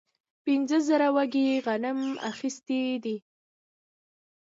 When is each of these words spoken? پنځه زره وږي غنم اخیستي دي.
پنځه 0.45 0.77
زره 0.87 1.07
وږي 1.15 1.47
غنم 1.65 1.99
اخیستي 2.31 2.81
دي. 3.03 3.17